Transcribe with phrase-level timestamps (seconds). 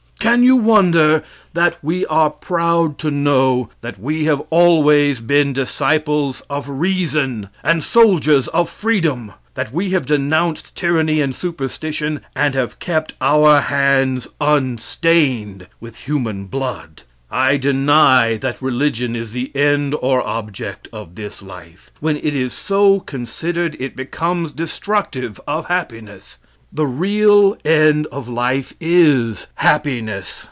[0.33, 1.23] Can you wonder
[1.55, 7.83] that we are proud to know that we have always been disciples of reason and
[7.83, 14.27] soldiers of freedom; that we have denounced tyranny and superstition, and have kept our hands
[14.39, 17.01] unstained with human blood?
[17.31, 21.89] I deny that religion is the end or object of this life.
[21.99, 26.37] When it is so considered it becomes destructive of happiness.
[26.73, 30.39] The real end of life is, happiness.